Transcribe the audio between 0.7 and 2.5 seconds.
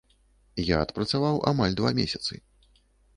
адпрацаваў амаль два месяцы.